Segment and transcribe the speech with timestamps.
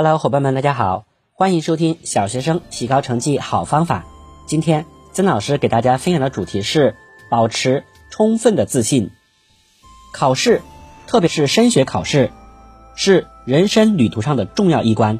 [0.00, 4.06] Hello，伙伴们，大家好，欢迎收听小学生提高成绩好方法。
[4.46, 6.94] 今天曾老师给大家分享的主题是
[7.28, 9.10] 保持充分的自信。
[10.12, 10.62] 考试，
[11.08, 12.30] 特别是升学考试，
[12.94, 15.18] 是人生旅途上的重要一关。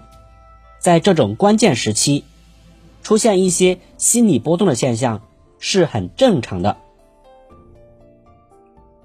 [0.79, 2.23] 在这种关键时期，
[3.03, 5.23] 出现一些心理波动的现象
[5.59, 6.77] 是很正常的。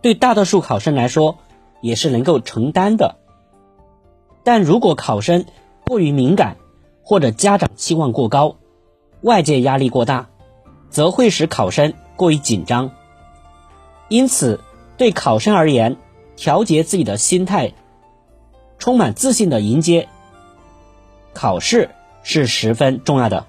[0.04, 1.40] 对大多数考生来说，
[1.82, 3.16] 也是能够承担的。
[4.44, 5.46] 但如果考生
[5.94, 6.58] 过于敏感，
[7.04, 8.56] 或者家长期望过高，
[9.22, 10.28] 外界压力过大，
[10.90, 12.90] 则会使考生过于紧张。
[14.10, 14.60] 因此，
[14.98, 15.98] 对考生而言，
[16.36, 17.76] 调节自己的心态，
[18.80, 20.10] 充满自信的迎接
[21.32, 21.92] 考试
[22.24, 23.46] 是十分重要的。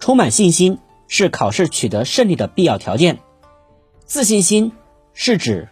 [0.00, 3.20] 充满信心是考试取得胜利的必要条件。
[4.04, 4.72] 自信心
[5.14, 5.68] 是指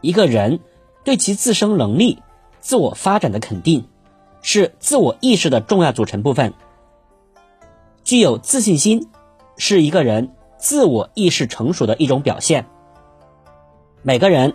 [0.00, 0.58] 一个人
[1.04, 2.20] 对其自身能力。
[2.58, 3.86] 自我发展的肯定，
[4.42, 6.52] 是自我意识的重要组成部分。
[8.04, 9.08] 具有自信心，
[9.56, 12.66] 是一个人自我意识成熟的一种表现。
[14.02, 14.54] 每个人，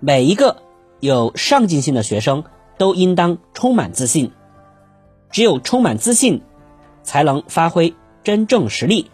[0.00, 0.62] 每一个
[1.00, 2.44] 有上进心的学生
[2.78, 4.32] 都应当充满自信。
[5.30, 6.42] 只有充满自信，
[7.02, 9.10] 才能发挥真正实力。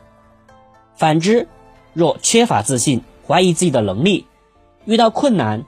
[0.94, 1.48] 反之，
[1.92, 4.26] 若缺乏自信，怀疑自己的能力，
[4.84, 5.64] 遇到困难。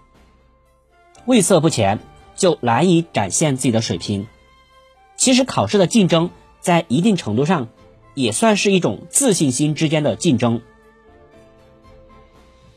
[1.25, 1.99] 畏色不前，
[2.37, 4.29] 就难以展现自己的水平。
[5.17, 7.69] 其实考试的竞争，在一定程度上，
[8.15, 10.61] 也算是一种自信心之间的竞争。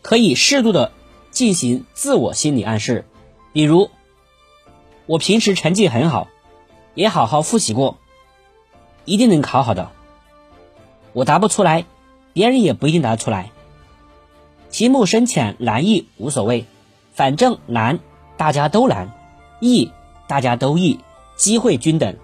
[0.01, 0.93] 可以适度的
[1.29, 3.05] 进行自我心理暗示，
[3.51, 3.91] 比如，
[5.05, 6.29] 我平时成绩很好，
[6.95, 7.97] 也好好复习过，
[9.05, 9.91] 一定能考好的。
[11.11, 11.85] 我答不出来，
[12.31, 13.51] 别人也不一定答得出来。
[14.71, 16.65] 题目深浅难易无所谓，
[17.13, 17.99] 反正难。
[18.37, 19.11] 大家都难，
[19.59, 19.91] 易
[20.27, 20.99] 大家都易，
[21.35, 22.15] 机会均等。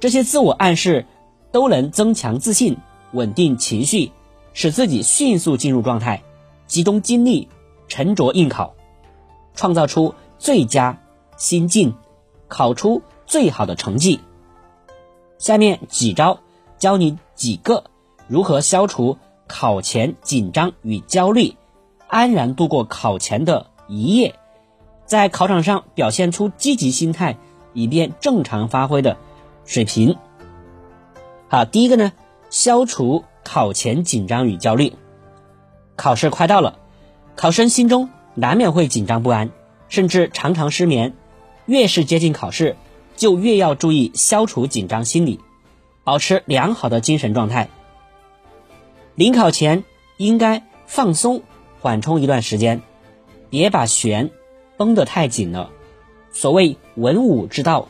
[0.00, 1.06] 这些自我暗示
[1.52, 2.76] 都能增强自信，
[3.12, 4.12] 稳定情绪，
[4.52, 6.22] 使自己迅速进入状态，
[6.66, 7.48] 集中精力，
[7.88, 8.74] 沉着应考，
[9.54, 11.00] 创造出最佳
[11.36, 11.94] 心境，
[12.48, 14.20] 考出最好的成绩。
[15.38, 16.40] 下面几招
[16.78, 17.84] 教你几个
[18.28, 21.56] 如何消除考前紧张与焦虑，
[22.08, 24.34] 安然度过考前的一夜。
[25.12, 27.36] 在考场上表现出积极心态，
[27.74, 29.18] 以便正常发挥的
[29.66, 30.16] 水平。
[31.50, 32.12] 好，第一个呢，
[32.48, 34.94] 消除考前紧张与焦虑。
[35.96, 36.78] 考试快到了，
[37.36, 39.50] 考生心中难免会紧张不安，
[39.90, 41.12] 甚至常常失眠。
[41.66, 42.74] 越是接近考试，
[43.14, 45.40] 就越要注意消除紧张心理，
[46.04, 47.68] 保持良好的精神状态。
[49.14, 49.84] 临考前
[50.16, 51.42] 应该放松
[51.82, 52.80] 缓冲一段时间，
[53.50, 54.30] 别把悬。
[54.76, 55.70] 绷得太紧了。
[56.32, 57.88] 所谓文武之道，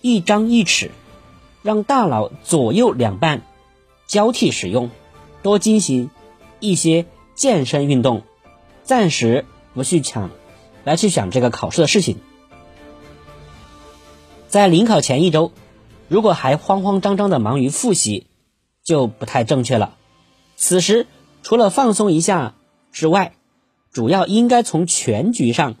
[0.00, 0.90] 一张一弛，
[1.62, 3.42] 让大脑左右两半
[4.06, 4.90] 交替使用，
[5.42, 6.10] 多进行
[6.58, 8.22] 一些健身运动，
[8.82, 9.44] 暂时
[9.74, 10.30] 不去抢，
[10.84, 12.18] 来去想这个考试的事情。
[14.48, 15.52] 在临考前一周，
[16.08, 18.26] 如果还慌慌张张的忙于复习，
[18.82, 19.96] 就不太正确了。
[20.56, 21.06] 此时
[21.42, 22.54] 除了放松一下
[22.90, 23.34] 之外，
[23.92, 25.76] 主要应该从全局上。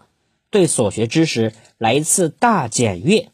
[0.56, 3.28] 对所学知识来一次大检阅，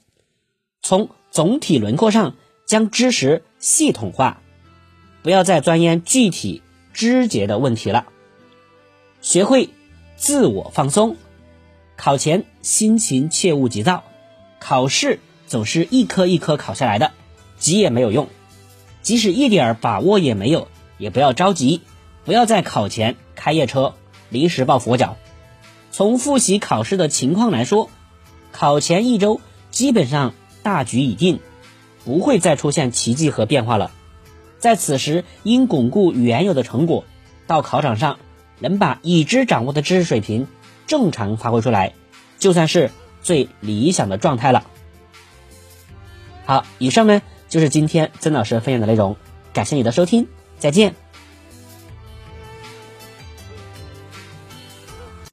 [0.83, 2.34] 从总体轮廓上
[2.66, 4.43] 将知识系统化，
[5.22, 6.62] 不要再钻研具体
[6.93, 8.06] 枝节的问题了。
[9.21, 9.69] 学会
[10.16, 11.15] 自我放松，
[11.97, 14.03] 考前心情切勿急躁。
[14.59, 17.12] 考试总是一科一科考下来的，
[17.56, 18.28] 急也没有用。
[19.03, 20.66] 即使一点把握也没有，
[20.99, 21.83] 也不要着急，
[22.25, 23.94] 不要在考前开夜车，
[24.28, 25.16] 临时抱佛脚。
[25.92, 27.91] 从复习考试的情况来说，
[28.50, 31.38] 考前一周基本上大局已定，
[32.04, 33.92] 不会再出现奇迹和变化了。
[34.58, 37.04] 在此时，应巩固原有的成果，
[37.47, 38.19] 到考场上
[38.58, 40.47] 能把已知掌握的知识水平
[40.86, 41.92] 正常发挥出来，
[42.38, 42.91] 就算是
[43.22, 44.66] 最理想的状态了。
[46.47, 49.16] 好，以上呢就是今天曾老师分享的内容，
[49.53, 50.27] 感谢你的收听，
[50.59, 51.02] 再见。